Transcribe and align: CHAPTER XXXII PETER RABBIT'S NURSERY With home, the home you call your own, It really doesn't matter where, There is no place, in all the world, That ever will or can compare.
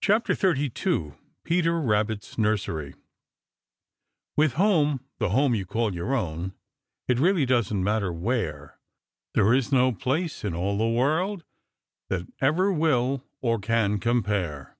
CHAPTER 0.00 0.34
XXXII 0.34 1.14
PETER 1.42 1.80
RABBIT'S 1.80 2.38
NURSERY 2.38 2.94
With 4.36 4.52
home, 4.52 5.00
the 5.18 5.30
home 5.30 5.56
you 5.56 5.66
call 5.66 5.92
your 5.92 6.14
own, 6.14 6.52
It 7.08 7.18
really 7.18 7.44
doesn't 7.44 7.82
matter 7.82 8.12
where, 8.12 8.78
There 9.34 9.52
is 9.52 9.72
no 9.72 9.90
place, 9.90 10.44
in 10.44 10.54
all 10.54 10.78
the 10.78 10.86
world, 10.86 11.42
That 12.10 12.28
ever 12.40 12.70
will 12.72 13.24
or 13.40 13.58
can 13.58 13.98
compare. 13.98 14.78